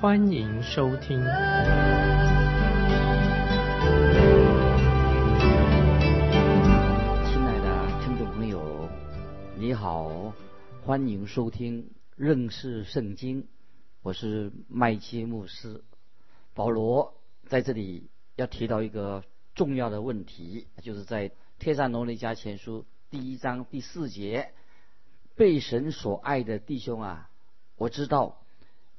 [0.00, 1.20] 欢迎收听。
[1.20, 1.26] 亲
[7.44, 8.88] 爱的听众朋友，
[9.58, 10.32] 你好，
[10.86, 13.46] 欢迎收听认识圣经，
[14.00, 15.84] 我是麦基牧师。
[16.54, 17.12] 保罗
[17.46, 19.22] 在这里要提到一个
[19.54, 21.28] 重要的问题，就是在。
[21.58, 24.54] 《帖撒罗尼迦前书》第一章第四节，
[25.36, 27.28] 被神所爱的弟兄啊，
[27.76, 28.39] 我知道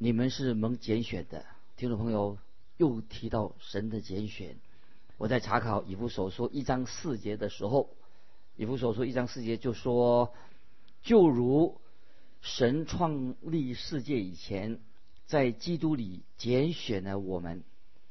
[0.04, 1.46] 你们是蒙拣选的。
[1.78, 2.40] 听众朋友
[2.78, 4.58] 又提到神的拣选，
[5.20, 7.92] 我在查考以弗所说一章四节的时候，
[8.56, 10.34] 以弗所说一章四节就说，
[11.04, 11.80] 就如
[12.42, 14.80] 神创立世界以前，
[15.28, 17.64] 在基督里拣选了我们，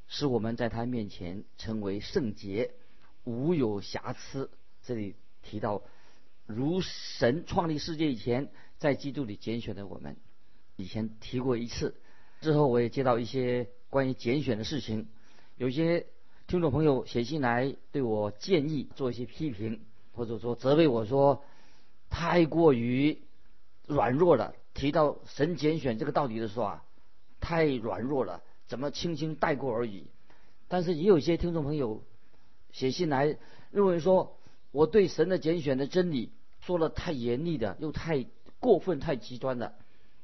[0.06, 2.72] 使我们在他面前成为圣洁。
[3.24, 4.48] 无有瑕疵。
[4.84, 5.82] 这里提到，
[6.46, 10.16] 如神创立世界以前，在基督里拣选了我们，
[10.80, 11.94] 以前提过一次。
[12.40, 15.08] 之后我也接到一些关于拣选的事情，
[15.56, 16.06] 有些
[16.46, 19.80] 听众朋友写信来对我建议，做一些批评，
[20.12, 21.44] 或者说责备我说
[22.08, 23.22] 太过于
[23.86, 24.54] 软弱了。
[24.72, 26.84] 提到神拣选这个道理的时候啊，
[27.40, 30.06] 太软弱了，怎么轻轻带过而已。
[30.68, 32.02] 但是也有一些听众朋友。
[32.72, 33.36] 写信来
[33.72, 34.38] 认为说，
[34.70, 38.24] 我对神的拣选的真理说了太严厉的，又太
[38.60, 39.74] 过分、太极端的。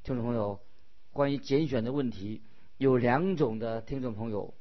[0.06, 0.60] 听众朋友，
[1.12, 2.40] 关于拣选的问题，
[2.78, 4.54] 有两种的听众朋友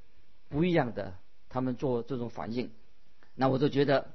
[0.49, 1.13] 不一样的，
[1.49, 2.71] 他们做这种反应。
[3.35, 4.07] 那我就觉得，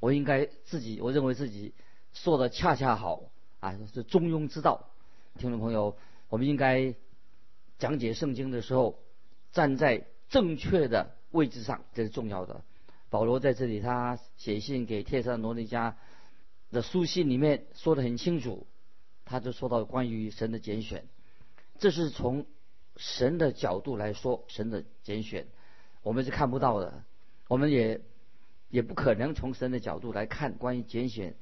[0.00, 1.74] 我应该自己，我认为自己
[2.12, 3.30] 说的恰恰好
[3.60, 4.88] 啊，是中庸之道。
[5.38, 5.96] 听众朋友，
[6.28, 6.96] 我们应该
[7.78, 8.98] 讲解圣经的时候，
[9.52, 12.64] 站在正确的位置上，这是重要的。
[13.10, 15.94] 保罗在这里，他写信给帖撒罗尼迦
[16.72, 18.66] 的书信里面说的很清楚，
[19.24, 21.06] 他就说到关于神的拣选，
[21.78, 22.46] 这是从
[22.96, 25.46] 神的角度来说，神的拣选
[26.02, 27.04] 我们是看不到的，
[27.48, 28.00] 我们也
[28.68, 31.34] 也不可能从神的角度来看关于拣选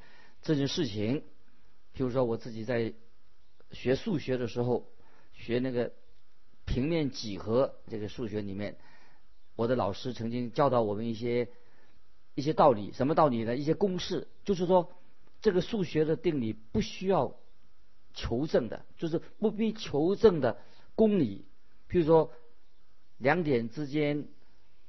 [0.42, 1.22] 这件事情。
[1.94, 2.94] 譬如说，我自己在
[3.70, 4.86] 学数学的时候，
[5.32, 5.92] 学那个
[6.64, 8.76] 平面几何这个数学里面，
[9.56, 11.48] 我的老师曾经教导我们一些。
[12.34, 13.54] 一些道理，什么道理呢？
[13.54, 14.90] 一些公式，就是说，
[15.42, 17.36] 这个数学的定理不需要
[18.14, 20.58] 求证的，就是不必求证的
[20.94, 21.44] 公理。
[21.88, 22.32] 譬如说，
[23.18, 24.26] 两点之间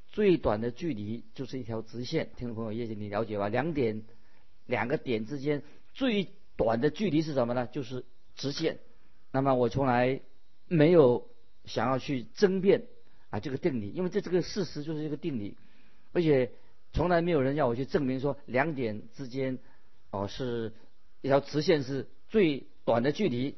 [0.07, 2.29] 最短的距离就是一条直线。
[2.37, 3.49] 听众朋友，叶姐，你了解吧？
[3.49, 4.03] 两点，
[4.65, 5.63] 两个点之间
[5.93, 7.67] 最短的距离是什么呢？
[7.67, 8.79] 就是直线。
[9.31, 10.21] 那么我从来
[10.67, 11.27] 没有
[11.65, 12.85] 想要去争辩
[13.29, 15.57] 啊这个定理，因为这这个事实就是一个定理，
[16.11, 16.51] 而且。
[16.95, 19.57] 从来没有人要我去证明说两点之间，
[20.11, 20.73] 哦是
[21.21, 23.57] 一条直线是最短的距离，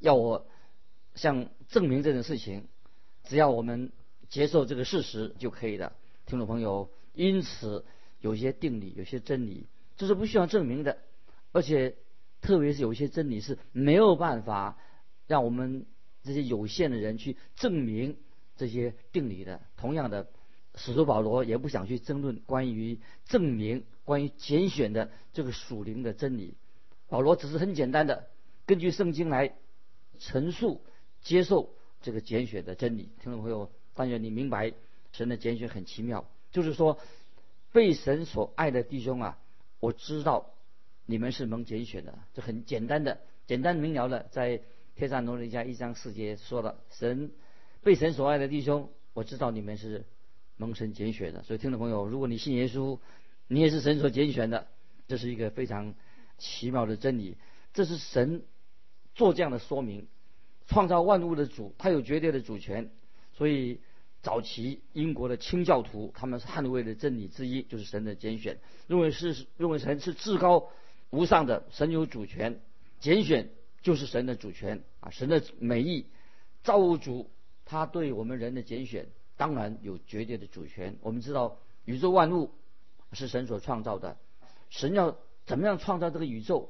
[0.00, 0.48] 要我
[1.14, 2.66] 像证明这件事情，
[3.22, 3.92] 只要我们
[4.28, 5.92] 接受这个事实就可以了。
[6.26, 7.84] 听众朋友，因此
[8.20, 10.98] 有些定理、有些真理，这是不需要证明的，
[11.52, 11.94] 而且
[12.40, 14.76] 特别是有些真理是没有办法
[15.28, 15.86] 让我们
[16.24, 18.16] 这些有限的人去证明
[18.56, 19.60] 这些定理的。
[19.76, 20.28] 同样的。
[20.74, 26.54] 使徒保罗也不想去争论关于证明关于拣选的这个属灵的真理，
[27.08, 28.28] 保罗只是很简单的
[28.66, 29.54] 根据圣经来
[30.18, 30.82] 陈述
[31.22, 31.70] 接受
[32.00, 33.10] 这个拣选的真理。
[33.22, 34.72] 听众朋友，但愿你明白
[35.12, 36.98] 神的拣选很奇妙，就是说
[37.72, 39.38] 被神所爱的弟兄啊，
[39.80, 40.50] 我知道
[41.06, 44.60] 你们是蒙拣选的，这很简单的、简单明了的，在
[44.94, 47.32] 天上罗尼迦一章四节说了，神
[47.82, 50.04] 被神所爱的弟兄，我知道你们是。
[50.60, 52.98] 蒙神拣选的，所以听众朋友，如果你信耶稣，
[53.46, 54.66] 你也是神所拣选的，
[55.06, 55.94] 这是一个非常
[56.38, 57.36] 奇妙的真理。
[57.74, 58.44] 这是神
[59.14, 60.06] 做这样的说明，
[60.66, 62.90] 创造万物的主，他有绝对的主权。
[63.34, 63.80] 所以
[64.22, 70.70] 早期英国的清教徒，他们是捍卫的真理之一，就是神的拣选，认为是认为神是至高
[71.10, 72.60] 无上的，神有主权，
[73.00, 73.50] 拣选
[73.82, 76.06] 就是神的主权啊，神的美意，
[76.62, 77.30] 造物主
[77.64, 79.08] 他对我们人的拣选。
[79.36, 80.98] 当然有绝对的主权。
[81.00, 82.50] 我们知道宇宙万物
[83.12, 84.18] 是神所创造的，
[84.68, 85.16] 神要
[85.48, 86.68] 怎么样创造这个宇宙？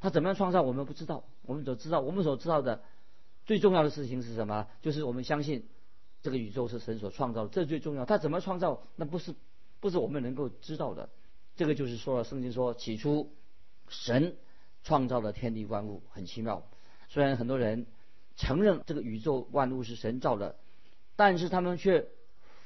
[0.00, 0.60] 他怎么样创造？
[0.62, 1.24] 我们不知道。
[1.42, 2.82] 我们所知道，我们所知道的
[3.46, 4.66] 最重要的事情是什么？
[4.82, 5.68] 就是我们相信
[6.20, 8.04] 这个宇宙是神所创造的，这最重要。
[8.04, 8.82] 他怎么创造？
[8.96, 9.34] 那不是
[9.80, 11.08] 不是我们能够知道的。
[11.56, 13.32] 这个就是说了，圣经说起初
[13.88, 14.36] 神
[14.82, 16.64] 创造了天地万物，很奇妙。
[17.08, 17.86] 虽然很多人
[18.36, 20.56] 承认这个宇宙万物是神造的，
[21.16, 22.08] 但是他们却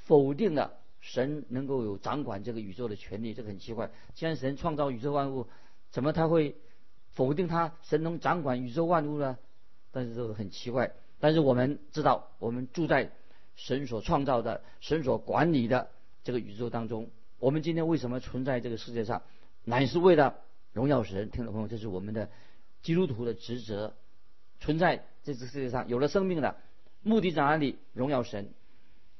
[0.04, 3.34] 否定了神能够有掌管这个宇宙的权利。
[3.34, 3.90] 这个很奇怪。
[4.14, 5.46] 既然神创造宇宙万物，
[5.90, 6.56] 怎么他会
[7.10, 9.36] 否定他神能掌管宇宙万物呢？
[9.90, 10.92] 但是这个很奇怪。
[11.20, 13.12] 但是我们知道，我们住在
[13.54, 15.90] 神所创造的、神所管理的
[16.24, 17.10] 这个宇宙当中。
[17.38, 19.22] 我们今天为什么存在这个世界上，
[19.64, 20.38] 乃是为了
[20.72, 21.30] 荣耀神。
[21.30, 22.30] 听众朋友，这是我们的
[22.82, 23.92] 基督徒的职责。
[24.60, 26.56] 存在这个世界上，有了生命的
[27.02, 27.76] 目的在哪里？
[27.92, 28.52] 荣耀神。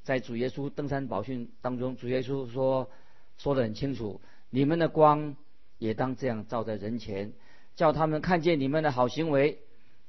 [0.02, 2.90] 在主耶稣登山宝训当中，主耶稣说
[3.38, 4.20] 说得很清楚：
[4.50, 5.36] 你们的光
[5.78, 7.32] 也当这样照在人前，
[7.74, 9.58] 叫他们看见你们的好行为，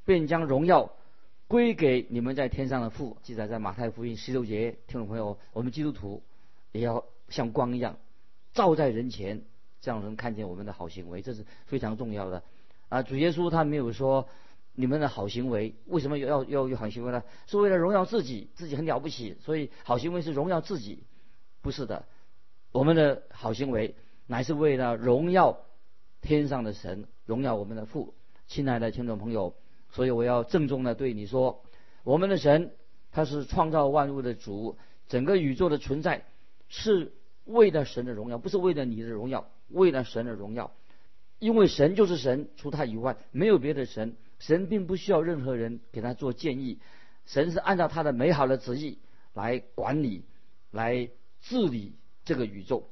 [0.06, 0.92] 便将荣耀
[1.48, 3.18] 归给你们在天上的父。
[3.22, 4.76] 记载在马太福音十六节。
[4.88, 6.24] 听众朋友，我们基督徒
[6.72, 7.98] 也要像光一样。
[8.54, 9.44] 照在人前，
[9.82, 12.44] 这样能看见我们的好行为，这是非常重要的。
[12.90, 14.28] 啊，主耶稣他没有说
[14.76, 17.24] 你们的好行为为什么要要有好行为呢？
[17.48, 21.04] 是为了荣耀自己，自己很了不起，所以好行为是荣耀自己，
[21.62, 22.06] 不是的。
[22.72, 23.96] 我们的好行为
[24.28, 25.60] 乃是为了荣耀
[26.22, 28.14] 天上的神，荣耀我们的父。
[28.48, 29.56] 亲爱的听众朋友，
[29.92, 31.64] 所以我要郑重的对你说，
[32.04, 32.74] 我们的神
[33.12, 34.78] 他是创造万物的主，
[35.08, 36.26] 整个宇宙的存在
[36.68, 37.14] 是。
[37.46, 40.72] 为了神的荣耀，不是为了你的荣耀，为了神的荣耀，
[41.40, 44.16] 因为神就是神，除他以外没有别的神。
[44.46, 46.80] 神并不需要任何人给他做建议，
[47.26, 49.00] 神是按照他的美好的旨意
[49.34, 50.26] 来管理、
[50.72, 51.10] 来
[51.42, 51.96] 治理
[52.26, 52.90] 这个宇宙。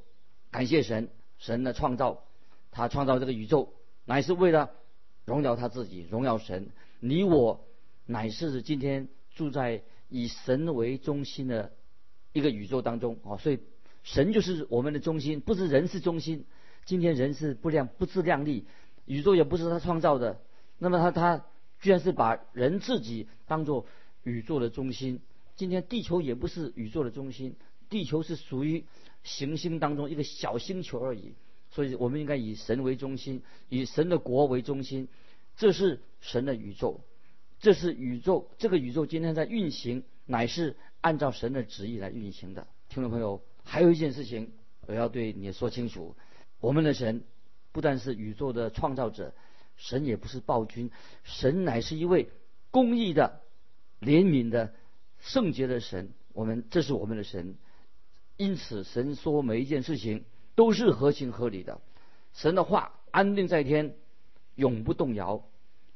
[0.49, 2.23] 感谢神，神的创造，
[2.71, 3.73] 他创造这个宇宙，
[4.05, 4.71] 乃是为了
[5.25, 6.69] 荣耀他自己，荣耀神。
[7.01, 7.67] 你我
[8.05, 11.73] 乃是今天住在以神为中心的
[12.31, 13.59] 一个宇宙当中啊，所以。
[14.03, 16.45] 神就是我们的中心，不是人是中心。
[16.85, 18.65] 今天人是不量不自量力，
[19.05, 20.41] 宇宙也不是他创造的。
[20.83, 21.45] 那么他他
[21.79, 23.85] 居然是把人自己当做
[24.23, 25.21] 宇宙的中心。
[25.55, 27.55] 今天地球也不是宇宙的中心，
[27.87, 28.83] 地球是属于
[29.21, 31.35] 行星当中一个小星球而已。
[31.69, 35.07] 所以我们应该以神为中心，以神的国为中心。
[35.55, 37.01] 这是神的宇宙，
[37.59, 38.49] 这是宇宙。
[38.57, 42.65] 这个宇宙今天在运行，乃是按照神的旨意来运行的。
[42.89, 43.39] 听众朋友。
[43.63, 44.51] 还有一件事情，
[44.87, 46.15] 我要对你说清楚：
[46.59, 47.23] 我们的神
[47.71, 49.35] 不但是宇宙的创造者，
[49.81, 50.91] 神也不是暴君，
[51.23, 52.29] 神乃是一位
[52.69, 53.41] 公义的、
[53.99, 54.75] 怜悯的、
[55.17, 56.11] 圣洁的神。
[56.33, 57.55] 我们这是我们的神，
[58.37, 60.23] 因此神说每一件事情
[60.53, 61.81] 都是合情合理的。
[62.31, 63.95] 神的话安定在天，
[64.53, 65.43] 永不动摇。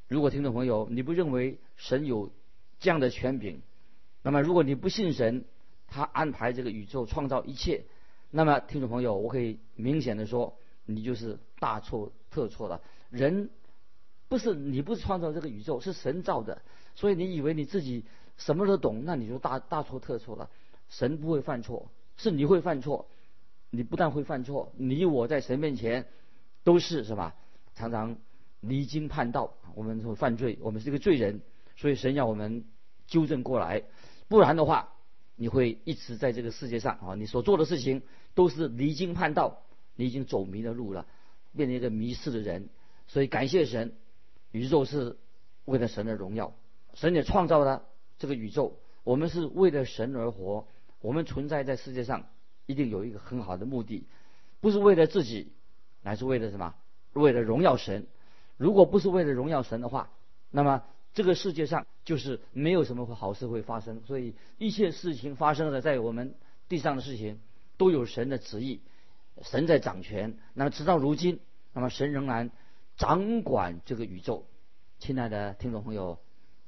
[0.08, 2.32] 如果听众朋友你不认为神有
[2.80, 3.62] 这样的权柄，
[4.24, 5.46] 那么如果你不信神，
[5.86, 7.86] 他安排这个宇宙创造一切，
[8.32, 12.82] 那么听众朋友，我可以明显的说，你就是大错特错了。
[13.12, 13.52] 人
[14.28, 16.62] 不是你不是创造这个宇宙，是神造的，
[16.96, 18.04] 所以你以为你自己
[18.38, 20.50] 什么都懂，那你就大大错特错了。
[20.90, 23.08] 神不会犯错，是你会犯错。
[23.70, 26.06] 你不但会犯错，你我在神面前
[26.64, 27.36] 都是是吧？
[27.74, 28.18] 常常
[28.62, 31.42] 离经叛道，我们会犯罪，我们是一个罪人，
[31.76, 32.64] 所以神要我们
[33.08, 33.84] 纠正过来，
[34.28, 34.90] 不然的话。
[35.38, 38.04] 你会一直在这个世界上啊，你所做的事情
[38.36, 39.64] 都是离经叛道，
[39.98, 41.06] 你已经走迷了路了，
[41.58, 42.70] 变成一个迷失的人。
[43.08, 43.98] 所以感谢神，
[44.56, 45.18] 宇宙是
[45.66, 46.54] 为了神的荣耀，
[46.94, 47.84] 神也创造了
[48.18, 50.68] 这个宇宙，我们是为了神而活，
[51.02, 52.28] 我们存在在世界上
[52.66, 54.08] 一定有一个很好的目的，
[54.62, 55.52] 不是为了自己，
[56.02, 56.74] 乃是为了什么？
[57.14, 58.08] 为了荣耀神。
[58.58, 60.12] 如果不是为了荣耀神的话，
[60.52, 60.84] 那么。
[61.16, 66.36] 这个世界上就是没有什么好事会发生，所以一切事情发生的在我们
[66.68, 67.40] 地上的事情
[67.78, 68.82] 都有神的旨意，
[69.42, 70.38] 神在掌权。
[70.54, 71.40] 那么直到如今，
[71.72, 72.52] 那么神仍然
[72.98, 74.46] 掌管这个宇宙。
[75.00, 76.20] 亲爱的听众朋友，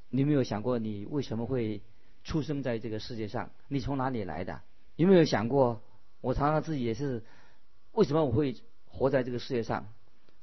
[0.10, 1.82] 你有没有想过你为什么会
[2.24, 3.52] 出生在这个世界上？
[3.68, 4.62] 你从哪里来的？
[4.96, 5.82] 有没有想过？
[6.22, 7.24] 我常常自己也是，
[7.94, 8.56] 为什么我会
[8.88, 9.88] 活在这个世界上？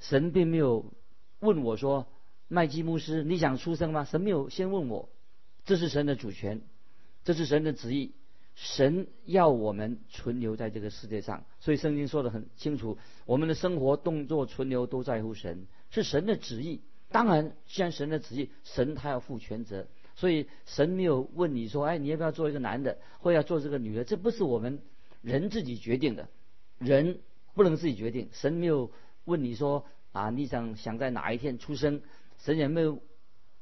[0.00, 0.92] 神并没有
[1.40, 2.06] 问我说。
[2.46, 4.04] 麦基牧师，你想出生吗？
[4.04, 5.08] 神没有先问我，
[5.64, 6.60] 这是神的主权，
[7.24, 8.14] 这是神的旨意，
[8.54, 16.80] 神要我们存留在这个世界上，所以圣经说的很清楚，我们的生活、动作、存留都在乎神，是神的旨意。
[17.10, 24.04] 当然，既然神的旨意，神他要负全责，所以神没有问你说，哎，你要不要做一个男的，或要做这个女的？
[24.04, 24.80] 这不是我们
[25.20, 26.28] 人自己决定的，
[26.78, 27.20] 人
[27.54, 28.28] 不能自己决定。
[28.32, 28.90] 神没有
[29.24, 32.02] 问你说，啊，你想想在哪一天出生？
[32.38, 33.00] 神也没有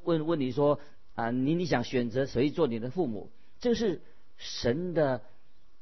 [0.02, 0.80] 问问你说
[1.14, 3.30] 啊，你你想选择谁做你的父母？
[3.58, 4.00] 这是
[4.42, 5.22] 神的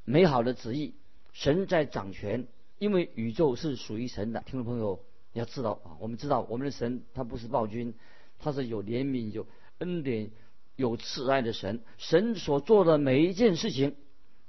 [0.05, 0.95] 美好的旨意，
[1.33, 2.47] 神在掌权，
[2.79, 4.43] 因为宇宙是属于神的。
[4.43, 5.03] 听众朋友
[5.33, 7.95] 要知道啊，我们知道我们的神他不是暴君，
[8.39, 9.47] 他是有怜悯、有
[9.79, 10.31] 恩典、
[10.77, 11.81] 有慈爱的神。
[11.97, 13.97] 神所做的每一件事情，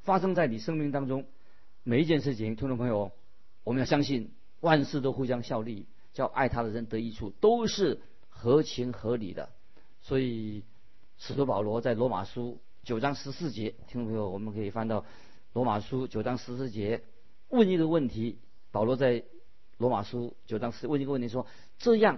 [0.03, 1.25] 发生在你生命当中，
[1.83, 3.13] 每一件事情，听众朋友，
[3.63, 9.49] 我们要相信万事都互相效力，叫爱他的人得益处，都是合情合理的。
[10.01, 10.63] 所以，
[11.17, 15.05] 使徒保罗在罗马书九章十四节，听众朋友，我们可以翻到
[15.53, 17.03] 罗马书九章十四节，
[17.49, 18.39] 问一个问题。
[18.71, 19.23] 保罗在
[19.77, 21.45] 罗马书九章十问一个问题说：
[21.77, 22.17] 这样，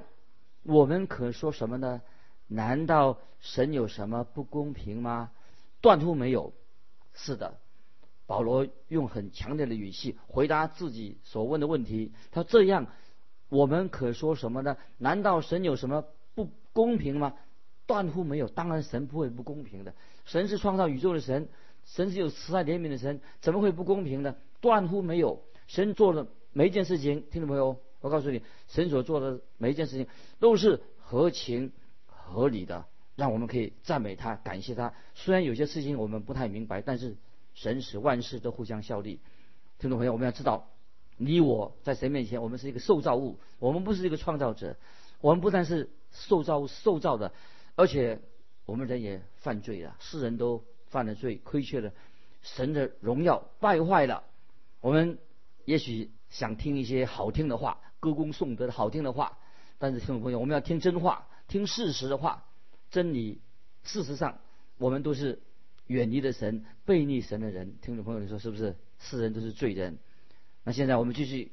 [0.63, 2.01] 我们可说什么呢？
[2.47, 5.31] 难道神有什么不公平吗？
[5.81, 6.53] 断乎没有。
[7.13, 7.59] 是的，
[8.25, 12.13] 保罗用很强烈的语气回答自己所问的问题。
[12.31, 12.87] 他这样，
[13.49, 14.77] 我们可说什么呢？
[14.97, 16.05] 难道神有什么
[16.35, 17.33] 不公平吗？
[17.85, 19.93] 断乎没有，当然神不会不公平的。
[20.25, 21.49] 神是创造宇宙的神，
[21.85, 24.35] 神是有慈爱怜悯的神，怎么会不公平呢？
[24.61, 25.43] 断乎没有。
[25.67, 30.07] 神做的每一件事情，听众朋友，我告诉你，神所做的每一件事情
[30.39, 31.73] 都是合情
[32.05, 32.85] 合理的，
[33.15, 34.93] 让我们可以赞美他，感谢他。
[35.13, 37.17] 虽然有些事情我们不太明白，但是
[37.53, 39.19] 神使万事都互相效力。
[39.79, 40.69] 听众朋友，我们要知道，
[41.17, 44.77] 你我在神面前，我们是一个受造物，我们不是一个创造者，
[45.19, 47.33] 我们不但是受造物受造的。
[47.75, 48.21] 而且
[48.65, 51.91] 我们人也犯罪了，世人都犯了罪，亏缺了
[52.41, 54.23] 神的荣耀，败坏了。
[54.79, 55.17] 我们
[55.65, 59.39] 也许想听一些好听的话，歌功颂德的好听的话，
[59.79, 62.45] 但是听众朋友，我们要听真话，听事实的话，
[62.91, 63.41] 真理。
[63.83, 64.39] 事实上，
[64.77, 65.41] 我们都是
[65.87, 67.77] 远离了神、背逆神的人。
[67.81, 68.75] 听众朋友，你说是不是？
[68.99, 69.97] 世人都是罪人。
[70.63, 71.51] 那现在我们继续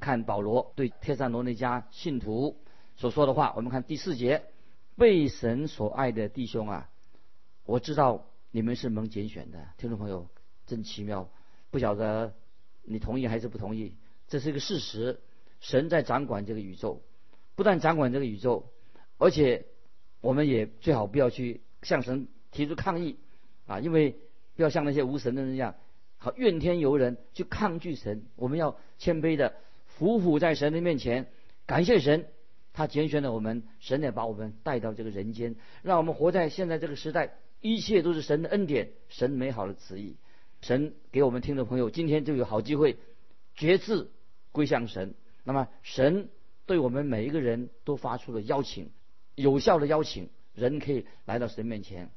[0.00, 2.58] 看保罗对帖撒罗那家信徒
[2.96, 3.54] 所说的话。
[3.56, 4.42] 我们看第四节。
[4.96, 6.90] 被神所爱的弟兄啊，
[7.64, 10.28] 我知道你们是蒙拣选的，听众朋友，
[10.66, 11.30] 真奇妙，
[11.70, 12.34] 不晓得
[12.82, 13.96] 你同意还是不同意？
[14.28, 15.20] 这是一个事实，
[15.60, 17.02] 神在掌管这个宇宙，
[17.54, 18.66] 不但掌管这个宇宙，
[19.18, 19.66] 而且
[20.20, 23.16] 我们也最好不要去向神提出抗议
[23.66, 24.16] 啊，因为
[24.54, 25.74] 不要像那些无神的人一样，
[26.18, 29.54] 好怨天尤人去抗拒神，我们要谦卑的
[29.86, 31.28] 伏伏在神的面前，
[31.66, 32.26] 感谢神。
[32.72, 40.16] 他拣选了我们，神也把我们带到这个人间，让我们活在现在这个时代，一切都是神的恩典，神美好的旨意。
[40.62, 42.96] 神给我们听众朋友，今天就有好机会，
[43.54, 44.10] 决志
[44.52, 45.14] 归向神。
[45.44, 46.30] 那么，神
[46.66, 48.90] 对我们每一个人都发出了邀请，
[49.34, 52.10] 有效的邀请，人可以来到神面前。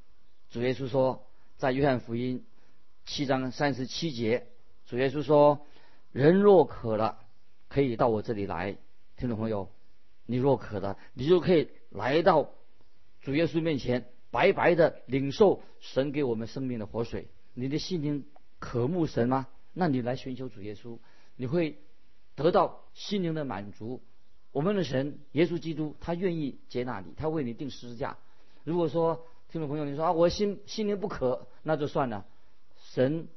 [0.52, 1.26] 主耶稣说，
[1.58, 2.46] 在约翰福音
[3.04, 4.48] 七章三十七节，
[4.86, 5.66] 主耶稣说
[6.14, 7.18] ：“人若渴了，
[7.68, 8.78] 可以到我这里来。”
[9.18, 9.70] 听众朋友。
[10.26, 12.52] 你若渴了，你就可以来到
[13.22, 17.28] 主耶稣面前，白白的领受神给我们生命的活水。
[17.54, 18.26] 你的心灵
[18.60, 19.48] 渴慕神吗？
[19.74, 21.00] 那你来寻求主耶稣，
[21.36, 21.80] 你会
[22.36, 24.02] 得到心灵的满足。
[24.52, 28.18] 我们的神耶稣基督，他愿意接纳你，他为你定十字架。
[28.64, 32.26] 如果说听众朋友你说啊，我心心灵不渴，那就算了。
[32.78, 33.28] 神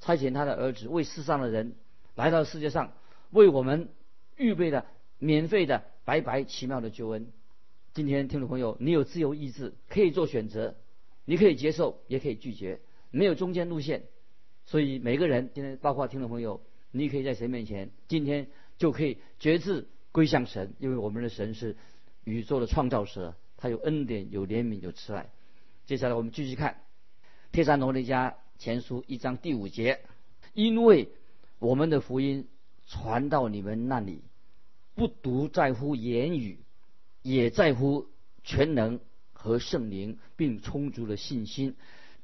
[0.00, 1.74] 差遣他的儿子为世上的人
[2.14, 2.92] 来到世界上，
[3.30, 3.90] 为我们
[4.36, 4.86] 预备的
[5.18, 5.84] 免费的。
[6.08, 7.26] 白白奇妙的救恩，
[7.92, 10.74] 今天听众朋友，你有自由意志，可以做选择，
[11.26, 14.04] 你可以接受，也可以拒绝，没有中间路线。
[14.64, 16.62] 所以每个人今天，包括听众朋友，
[16.92, 18.46] 你可以在神面前，今天
[18.78, 21.76] 就可以决志归向神，因为我们的神是
[22.24, 25.28] 宇宙的创造者，他有恩典，有怜悯，有慈爱。
[25.84, 26.72] 接下来我们继续看
[27.52, 30.00] 《帖撒罗尼迦前书》一章第五节，
[30.54, 31.10] 因为
[31.58, 32.48] 我们的福音
[32.86, 34.22] 传到你们那里。
[34.98, 36.58] 不独在乎言语，
[37.22, 38.08] 也在乎
[38.42, 38.98] 全能
[39.32, 41.76] 和圣灵，并充足的信心。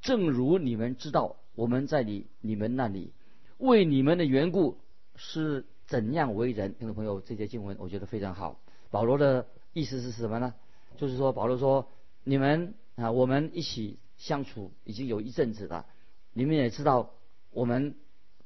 [0.02, 3.12] 正如你们知道，我们在你你们那里
[3.58, 4.76] 为你们的缘故
[5.14, 6.74] 是怎样为人。
[6.74, 8.58] 听众朋友，这节经文我觉得非常好。
[8.90, 10.52] 保罗的意思是什么呢？
[10.96, 11.88] 就是说，保罗说，
[12.24, 15.86] 你们啊，我们一起相处已经有一阵子了，
[16.32, 17.12] 你们也知道，
[17.52, 17.94] 我们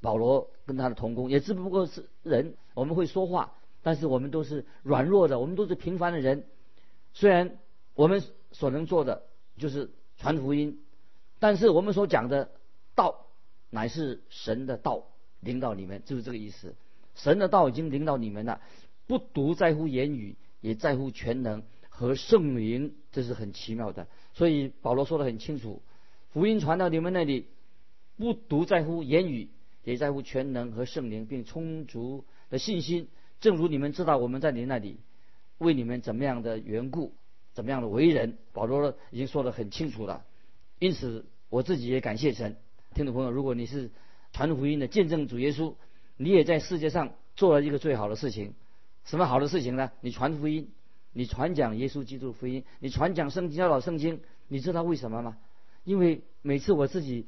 [0.03, 3.55] 保罗跟他的同工也只不过是人，我们会说话。
[3.83, 6.45] 但是我们都是软弱的，我们都是平凡的人。
[7.15, 7.59] 虽然
[7.95, 9.23] 我们所能做的
[9.57, 10.81] 就是传福音，
[11.39, 12.51] 但是我们所讲的
[12.95, 13.27] 道
[13.71, 15.07] 乃是神的道，
[15.41, 16.75] 领导你们就是这个意思。
[17.15, 18.61] 神的道已经领导你们了，
[19.07, 24.07] 不独在乎言语，也在乎全能和圣灵，这是很奇妙的。
[24.35, 25.83] 所以保罗说的很清楚，
[26.33, 27.47] 福音传到你们那里，
[28.17, 29.49] 不独在乎言语，
[29.83, 33.09] 也在乎全能和圣灵，并充足的信心。
[33.41, 35.01] 正如你们知道我们在您那里
[35.59, 37.15] 为你们怎么样的缘故，
[37.53, 40.25] 怎么样的为人，保罗已经说得很清楚了。
[40.79, 42.57] 因此我自己也感谢神，
[42.95, 43.91] 听众朋友，如果你是
[44.33, 45.75] 传福音的见证主耶稣，
[46.17, 48.55] 你也在世界上做了一个最好的事情。
[49.05, 49.91] 什么好的事情呢？
[50.01, 50.71] 你传福音，
[51.13, 54.21] 你传讲耶稣基督福音，你传讲圣经教导圣经。
[54.49, 55.39] 你知道为什么吗？
[55.85, 57.27] 因为每次我自己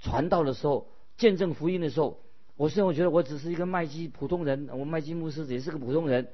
[0.00, 2.20] 传道的时候，见证福音的时候，
[2.56, 6.28] 我虽然我觉得我只是一个麦基普通人，我麦基牧师也是个普通人，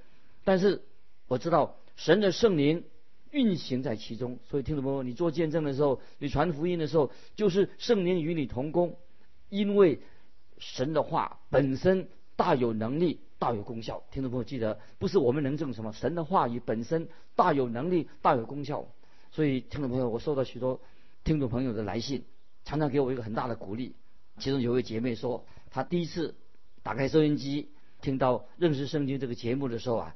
[0.45, 0.83] 但是
[1.27, 2.85] 我知道神的圣灵
[3.31, 4.39] 运行在其中。
[4.49, 8.97] 所以听众朋友，你做见证的时候，你传福音的时候，就是圣灵与你同工，
[9.49, 10.01] 因为
[10.59, 14.05] 神的话本身大有能力、大有功效。
[14.13, 18.87] 听众朋友记得，不是我们能证什么，神的话语本身大有能力、大有功效。
[19.33, 20.81] 所以听众朋友，我收到许多
[21.25, 22.25] 听众朋友的来信，
[22.65, 23.97] 常常给我一个很大的鼓励。
[24.39, 26.37] 其中有位姐妹说，她第一次
[26.85, 27.71] 打开收音机
[28.03, 30.15] 听到认识圣经这个节目的时候啊，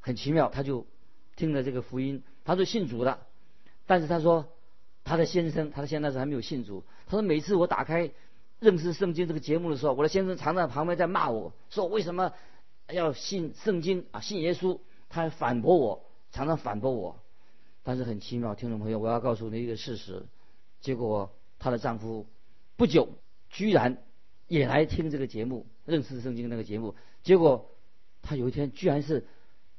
[0.00, 0.86] 很奇妙，她就
[1.34, 3.26] 听了这个福音，她就信主了。
[3.86, 4.46] 但是她说，
[5.02, 6.84] 她的先生，她的现在是还没有信主。
[7.06, 8.10] 她说每次我打开
[8.60, 12.34] 认识圣经这个节目的时候，我的先生常在旁边在骂我说为什么
[12.90, 14.78] 要信圣经啊，信耶稣？
[15.08, 17.18] 他还反驳我，常常反驳我。
[17.82, 20.26] 但是很奇妙，听众朋友，我要告诉你一个事实：
[20.82, 22.26] 结果她的丈夫
[22.76, 23.08] 不久
[23.48, 24.02] 居然
[24.48, 26.96] 也来听这个节目，认识圣经那个节目。
[27.22, 27.70] 结果
[28.22, 29.26] 他有一天居然是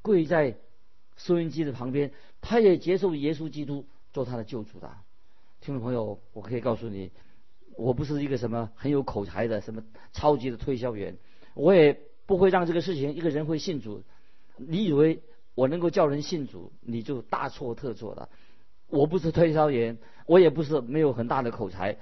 [0.01, 0.55] 跪在
[1.17, 4.89] 收音机的旁边，他也接受耶稣基督做他的救主的。
[5.59, 7.11] 听众朋友，我可以告诉你，
[7.75, 9.83] 我不是一个什么很有口才的什么
[10.13, 11.17] 超级的推销员，
[11.53, 14.03] 我也不会让这个事情一个人会信主。
[14.55, 15.21] 你以为？
[15.55, 18.29] 我能够叫人信主，你就大错特错了。
[18.87, 21.97] 我不是推销员，我也不是没有很大的口才，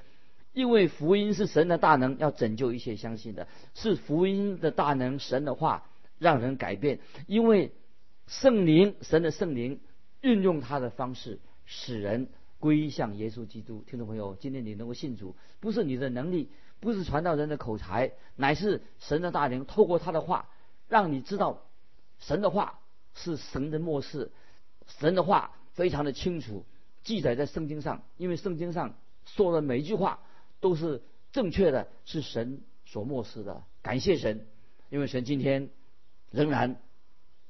[0.58, 5.88] 因为福音是神的大能，要拯救一切相信的，是福音的大能，神的话
[6.18, 7.00] 让人改变。
[7.28, 7.72] 因为
[8.26, 9.80] 圣灵，神的圣灵
[10.22, 13.84] 运用他的方式，使人归向耶稣基督。
[13.86, 20.50] 听众朋友，今天你能够信主，不是你的能力，不是传道人的口才，乃是神的大能，透过他的话，
[20.90, 21.62] 让你知道
[22.18, 22.80] 神的话。
[23.14, 24.32] 是神的漠视，
[24.86, 26.66] 神的话非常的清楚，
[27.04, 28.02] 记载在圣经上。
[28.18, 30.20] 因为圣经上说的每一句话
[30.60, 33.64] 都是正确的，是神所漠视的。
[33.82, 34.46] 感谢神，
[34.90, 35.70] 因为神今天
[36.32, 36.82] 仍然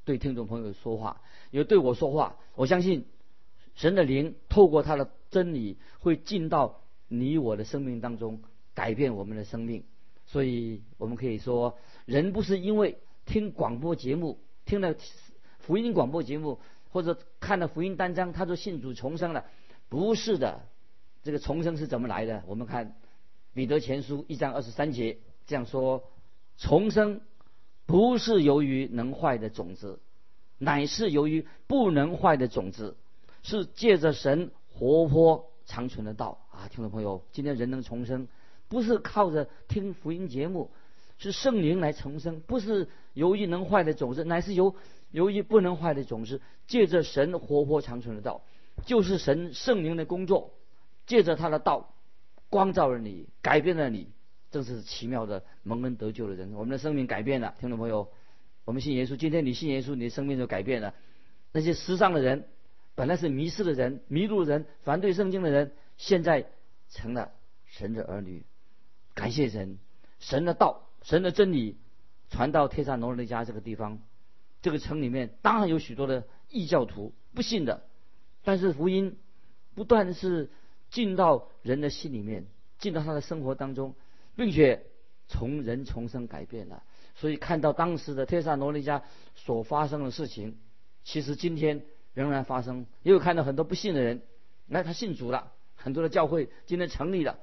[0.06, 2.38] 对听众朋友说话，也对我说话。
[2.56, 3.06] 我相信
[3.76, 8.42] 神的灵透过他的真理会进到你我的生命当中，
[8.74, 9.84] 改变我们的生命。
[10.26, 14.96] 所以我们可以说，人不是因为听广播节目听了。
[15.60, 19.44] 福音广播节目或者看了福音单章，他就信主重生了，
[19.90, 20.62] 不是的。
[21.28, 22.42] 这个重生是怎么来的？
[22.48, 22.96] 我们看
[23.54, 26.06] 彼得前书一章二十三节这样说：
[26.58, 27.20] 重生
[27.86, 30.00] 不是由于能坏的种子，
[30.58, 32.96] 乃是由于不能坏的种子，
[33.44, 36.70] 是借着神活泼长存的道啊！
[36.70, 38.30] 听众朋友，今天人能重生，
[38.70, 40.72] 不是靠着听福音节目，
[41.18, 44.74] 是圣灵来重生，不是由于能坏的种子，乃是由。
[45.12, 48.44] 由于不能坏的种子，借着神活泼长存的道，
[48.86, 50.52] 就是神圣灵的工作，
[51.08, 51.96] 借着他的道，
[52.50, 54.12] 光照了你，改变了你，
[54.52, 56.54] 正是奇妙的蒙恩得救的人。
[56.54, 58.12] 我们的生命改变了，听众朋友，
[58.66, 60.94] 我们信耶稣，今天你信耶稣，你的生命就改变了。
[61.54, 62.48] 那些世上的人，
[62.94, 66.46] 本来是迷失的人、迷路人、反对圣经的人，现在
[66.90, 67.32] 成了
[67.66, 68.46] 神的儿女。
[69.14, 69.80] 感谢神，
[70.20, 71.78] 神的道、神的真理
[72.30, 74.00] 传到天上农人的家这个地方。
[74.62, 77.84] 这个城里面当然有许多的异教徒不信的，
[78.44, 79.18] 但是福音
[79.76, 80.50] 不断是
[80.90, 82.46] 进到人的心里面，
[82.80, 83.96] 进到他的生活当中，
[84.36, 84.86] 并且
[85.28, 86.84] 从人重生改变了。
[87.16, 89.02] 所以看到当时的特萨罗尼迦
[89.36, 90.58] 所发生的事情，
[91.04, 92.86] 其实今天仍然发生。
[93.04, 94.22] 也有看到很多不信的人，
[94.66, 97.40] 那他信主了，很多的教会今天成立了。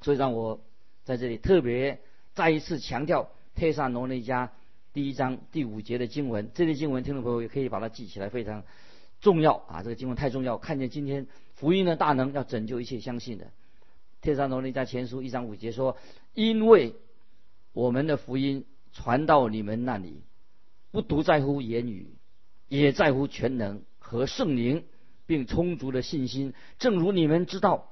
[0.00, 0.60] 所以让我
[1.04, 2.00] 在这里特别
[2.34, 4.50] 再一次强调特萨罗尼迦。
[4.94, 8.64] 第一章第五节的经文，这类经文听众朋友也可以把它记起来，非常
[9.20, 9.82] 重要啊！
[9.82, 13.50] 这个经文太重要，看见今天福音的大能，要拯救一切相信的。
[14.20, 15.96] 天上罗尼在前书一章五节说
[16.32, 16.94] ：“因为
[17.72, 20.22] 我们的福音传到你们那里，
[20.92, 22.14] 不独在乎言语，
[22.68, 24.84] 也在乎全能和圣灵，
[25.26, 26.54] 并充足的信心。
[26.78, 27.90] 正如你们知道，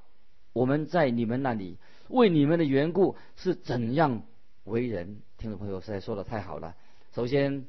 [0.53, 1.77] 我们在你们那里
[2.07, 4.23] 为你们的缘故是怎样
[4.63, 6.77] 为人。”听众朋友实在说的太好了。
[7.13, 7.65] 首先，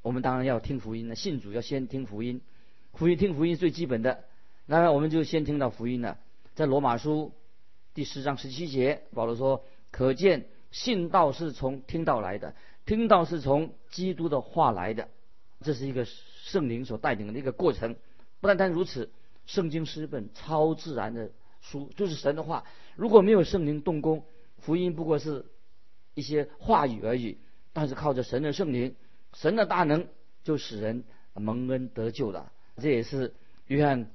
[0.00, 1.14] 我们当然要听福音了。
[1.14, 2.40] 信主要先听福音，
[2.94, 4.24] 福音听福音最基本的。
[4.66, 6.18] 那我们就先听到福音了。
[6.54, 7.32] 在罗马书
[7.94, 12.54] 第十章十七节，保罗说：“可见信道是从听道来的，
[12.86, 15.08] 听道是从基督的话来的。”
[15.62, 17.96] 这是一个圣灵所带领的一个过程。
[18.40, 19.10] 不单单如此，
[19.46, 22.64] 圣经是一本超自然的书，就是神的话。
[22.96, 24.24] 如果没有圣灵动工，
[24.58, 25.46] 福音不过是
[26.14, 27.38] 一些话语而已，
[27.72, 28.94] 但是靠着神的圣灵，
[29.34, 30.06] 神的大能
[30.44, 32.52] 就使人蒙恩得救了。
[32.76, 33.34] 这也是
[33.66, 34.10] 约翰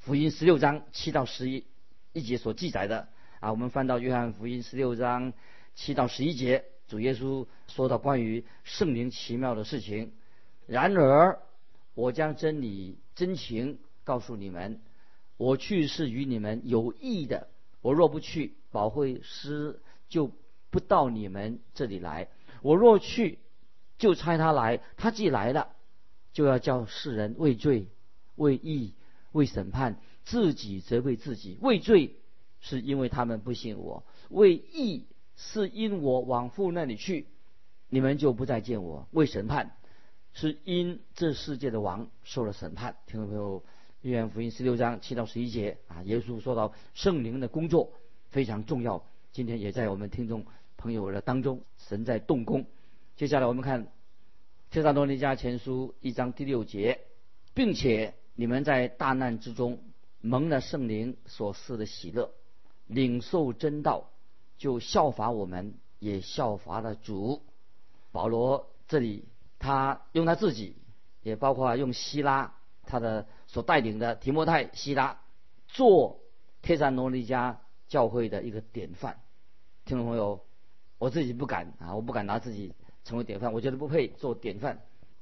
[0.00, 1.66] 福音十六章七到十一
[2.14, 3.08] 一节所记载的
[3.38, 3.50] 啊。
[3.50, 5.34] 我们翻到约翰福音十六章
[5.74, 10.14] 七到十一节，主耶稣说到关于圣灵奇妙的事情。
[10.66, 11.42] 然而，
[11.92, 14.80] 我将真理真情告诉你们，
[15.36, 17.48] 我去是与你们有益的。
[17.82, 20.32] 我若不去，保惠师就
[20.70, 22.28] 不到你们这里来；
[22.62, 23.38] 我若去，
[23.98, 24.80] 就差他来。
[24.96, 25.68] 他既来了，
[26.32, 27.88] 就要叫世人畏罪、
[28.36, 28.94] 畏义、
[29.32, 31.58] 为审判，自己责备自己。
[31.60, 32.16] 畏罪
[32.60, 37.26] 是因为他们不信我；为义是因我往父那里去，
[37.88, 39.76] 你们就不再见我；为审判。
[40.32, 42.96] 是因这世界的王受了审判。
[43.06, 43.64] 听众朋友，
[44.02, 47.92] 约翰福音十六章七到十一节啊，耶稣说到圣灵的工作
[48.28, 49.04] 非常重要。
[49.32, 52.64] 今天也在我们听众朋友的当中，神在动工。
[53.16, 53.86] 接下来我们看
[54.70, 57.00] 《帖撒罗尼迦前书》一章第六节，
[57.52, 59.82] 并且你们在大难之中
[60.22, 62.32] 蒙了圣灵所赐的喜乐，
[62.86, 64.08] 领受真道，
[64.56, 67.42] 就效法我们，也效法了主。
[68.12, 69.26] 保罗这里。
[69.58, 70.74] 他用他自己，
[71.22, 75.20] 也包括用希拉他的所带领的提摩太希拉
[75.68, 76.22] 做
[76.62, 77.56] 帖撒罗尼迦
[77.88, 79.20] 教会的一个典范。
[79.84, 80.46] 听众朋友，
[80.96, 82.74] 我自己不敢啊，我不敢拿自己
[83.04, 84.80] 成为典范，我觉得不配做典范。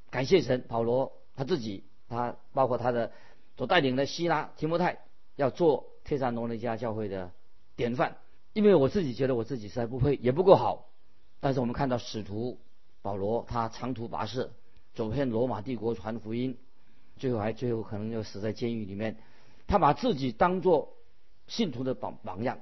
[0.08, 3.12] 感谢神，保罗他自己，他包括他的
[3.56, 5.00] 所带领的希拉提摩太
[5.36, 7.32] 要做帖撒罗尼迦教会的
[7.76, 8.16] 典范，
[8.52, 10.88] 因为我自己觉得我自己实在不配，也不够好。
[11.40, 12.60] 但是我们看到使徒。
[13.00, 14.50] 保罗他长途跋涉，
[14.92, 16.58] 走遍罗马帝国传福音，
[17.16, 19.16] 最后还最后可能要死在监狱里面。
[19.68, 20.96] 他把自己当做
[21.46, 22.58] 信徒的榜榜样，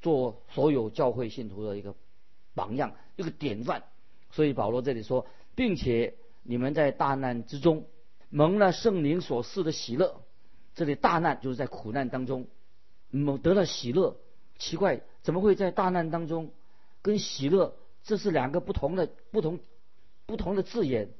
[0.00, 1.94] 做所有教会信徒的一个
[2.54, 3.84] 榜样，一个典范。
[4.30, 7.84] 所以保罗这里说，并且你们在大难之中
[8.34, 10.20] 蒙了圣灵所赐的喜乐。
[10.74, 12.48] 这里大难就是在苦难当中
[13.10, 14.16] 蒙得了喜乐。
[14.58, 16.50] 奇怪，怎么会在大难当中
[17.00, 19.60] 跟喜乐这是两个不同的不同？
[20.26, 21.10] 不同的字眼，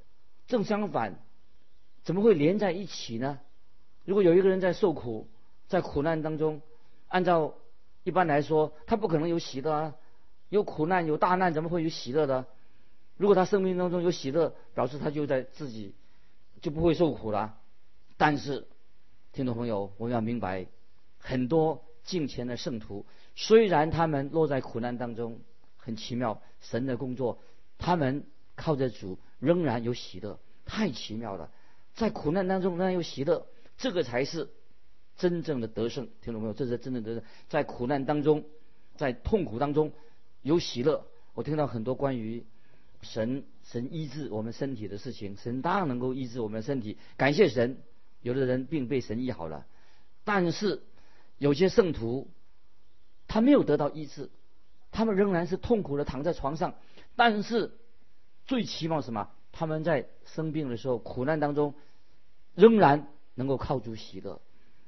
[0.48, 1.20] 正相反，
[2.02, 3.38] 怎么会连在一起呢？
[4.04, 5.28] 如果有一个人在受苦，
[5.68, 6.62] 在苦难当中，
[7.06, 7.54] 按照
[8.02, 9.94] 一般来说，他不可能有喜乐啊。
[10.48, 12.46] 有苦难有大难，怎么会有喜乐的？
[13.16, 15.94] 如果他生命当中有喜乐，表示他就在自己
[16.64, 17.56] 就不会受苦了。
[18.16, 18.66] 但是，
[19.32, 20.66] 听众朋友，我们要明白，
[21.18, 25.38] 很多敬虔的圣徒，虽然他们落在苦难当中，
[25.76, 27.38] 很奇妙，神的工作，
[27.78, 28.26] 他们。
[28.56, 31.50] 靠着主仍然有喜乐，太奇妙了！
[31.92, 34.48] 在苦难当中仍然有喜乐，这个才是
[35.16, 36.08] 真正的得胜。
[36.22, 36.54] 听众朋友？
[36.54, 37.28] 这是真正的得胜。
[37.48, 38.44] 在苦难当中，
[38.94, 39.90] 在痛苦当中
[40.42, 41.04] 有喜乐。
[41.32, 42.46] 我听到很多关于
[43.04, 47.78] 神神医治我们身体的事情，神当然能够医治我们身体，感谢神。
[48.22, 49.66] 有的人病被神医好了，
[50.24, 50.82] 但是
[51.38, 52.28] 有些圣徒
[53.28, 54.30] 他没有得到医治，
[54.90, 56.74] 他们仍然是痛苦的躺在床上，
[57.14, 57.78] 但是。
[58.46, 59.30] 最期望什么？
[59.52, 61.74] 他们在生病的时候、苦难当中，
[62.54, 64.42] 仍然能够靠住喜乐。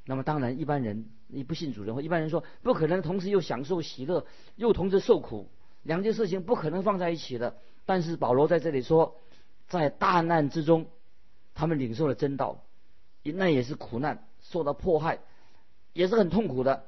[0.05, 4.26] 那么当然，一般人你不信主人或一般人说不可能同时又享受喜乐，
[4.57, 5.48] 又同时受苦，
[5.85, 7.57] 两件事情不可能放在一起的。
[7.87, 9.16] 但是保罗在这里说，
[9.68, 10.87] 在大难之中，
[11.55, 12.62] 他们领受了真道，
[13.22, 15.20] 那也是苦难，受到迫害，
[15.94, 16.85] 也是很痛苦的。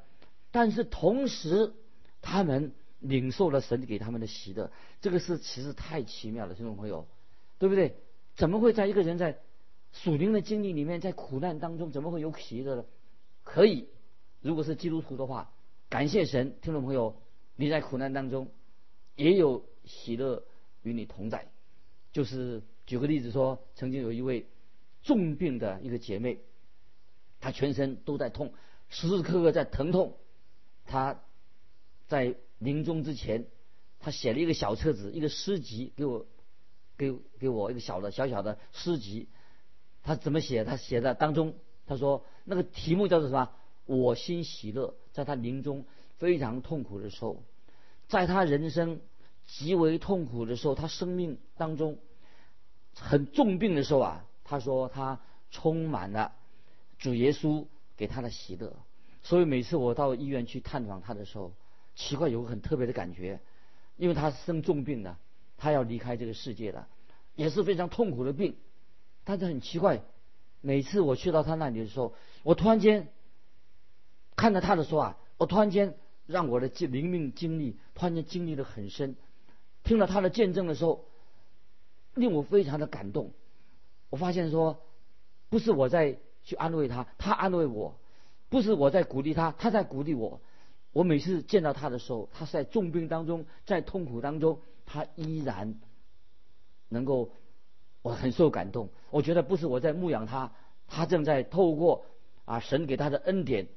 [0.50, 1.72] 但是同时，
[2.20, 2.74] 他们。
[3.00, 7.06] 领受了神给他们的喜乐，这个是其实太奇妙了，听众朋友，
[7.60, 7.94] 对不对？
[8.34, 9.38] 怎么会在一个人在
[9.92, 12.84] 属灵的经历里面，在苦难当中，怎么会有喜乐呢？
[13.44, 13.88] 可以，
[14.40, 15.52] 如果是基督徒的话，
[15.88, 17.14] 感谢神，听众朋友，
[17.54, 18.48] 你在苦难当中
[19.14, 20.42] 也有喜乐
[20.88, 21.46] 与你同在。
[22.12, 24.46] 就是举个例子说，曾经有一位
[25.02, 26.40] 重病的一个姐妹，
[27.38, 28.52] 她全身都在痛，
[28.88, 30.16] 时时刻刻在疼痛，
[30.84, 31.20] 她
[32.06, 32.34] 在。
[32.60, 33.46] 临终之前，
[34.00, 36.26] 她写了一个小册子，一个诗集给我，
[36.96, 39.28] 给给我一个小的小小的诗集。
[40.02, 40.64] 他怎么写？
[40.64, 41.54] 他写的当中，
[41.86, 43.52] 他说那个题目叫做什么？
[43.86, 44.96] 我心喜乐。
[45.12, 45.84] 在他临终
[46.16, 47.44] 非常痛苦的时候，
[48.08, 49.00] 在他人生
[49.48, 51.98] 极为痛苦的时候，他生命当中
[52.94, 56.32] 很重病的时候啊，他说他充满了
[56.98, 58.76] 主耶稣给他的喜乐。
[59.22, 61.54] 所以每次我到医院去探访他的时候，
[61.96, 63.40] 奇怪，有个很特别的感觉，
[63.96, 65.18] 因为他生重病了，
[65.56, 66.86] 他要离开这个世界了，
[67.34, 68.54] 也是非常痛苦的病。
[69.24, 70.02] 但是很奇怪，
[70.60, 73.08] 每次我去到他那里的时候，我突然间
[74.36, 79.16] 看到他的时候啊，我突然间让我的经灵命经历突然间经历的很深。
[79.88, 81.06] 听了他的见证的时候，
[82.14, 83.32] 令我非常的感动。
[84.10, 84.82] 我发现说，
[85.48, 87.94] 不是我在去安慰他，他安慰我；
[88.50, 90.42] 不是我在鼓励他，他在鼓励我。
[90.92, 95.80] 我每次见到他的时候，他是在重病当中，在痛苦当中，他依然
[96.90, 97.30] 能够，
[98.02, 98.90] 我很受感动。
[99.10, 100.52] 我觉得不是我在牧养他，
[100.86, 102.04] 他正在透过
[102.44, 103.68] 啊神给他的恩典，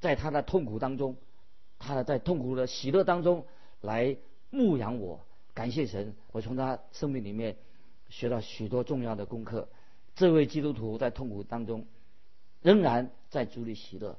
[0.00, 1.16] 在他的痛苦当中，
[1.78, 3.44] 他的在痛苦的喜乐当中
[3.82, 4.16] 来
[4.48, 5.27] 牧养我。
[5.58, 7.56] 感谢神，我从他生命里面
[8.08, 9.68] 学到许多重要的功课。
[10.14, 11.84] 这位基督徒在痛苦当中
[12.62, 14.16] 仍然在主里喜乐，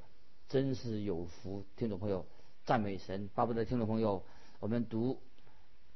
[0.50, 1.64] 真是有福。
[1.76, 2.26] 听众朋友。
[2.66, 4.22] 赞美神，巴不得听众朋友，
[4.58, 5.14] 我们读《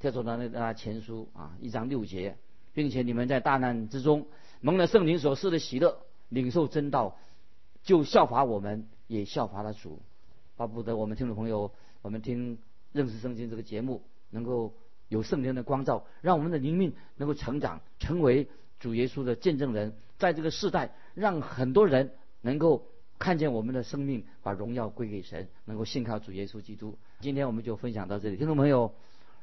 [0.01, 2.39] 特佐的那前书》啊，一章六节，
[2.73, 4.27] 并且你们在大难之中
[4.63, 5.99] 蒙了圣灵所赐的喜乐，
[6.31, 7.19] 领受真道，
[7.83, 10.01] 就效法我们，也效法了主。
[10.57, 12.59] 巴不得我们听众朋友，我们听
[12.93, 14.73] 认识圣经这个节目，能够
[15.09, 18.49] 有圣灵的光照，让我们的灵命能够成长，成为
[18.81, 22.87] 主耶稣的见证人，在这个世代，让很多人能够。
[23.17, 26.99] 看见我们的生命把荣耀归给神，能够信靠主耶稣基督。
[27.21, 28.93] 今天我们就分享到这里，听众朋友，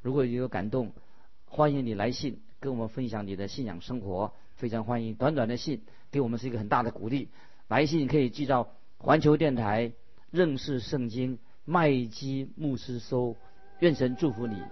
[0.02, 0.92] 如果有感动，
[1.46, 5.14] 欢迎你来信跟我们分享你的信仰生活，非常欢迎。
[5.14, 7.30] 短短的信给我们是一个很大的鼓励。
[7.66, 9.92] 来信可以寄到环球电台
[10.30, 13.36] 认识圣经麦基牧师收。
[13.80, 14.62] 愿神祝福你，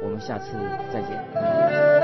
[0.00, 0.56] 我们下次
[0.92, 1.95] 再见。